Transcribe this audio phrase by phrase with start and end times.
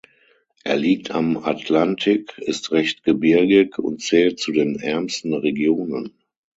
[0.63, 6.17] Er liegt am Atlantik, ist recht gebirgig und zählt zu den ärmsten Regionen.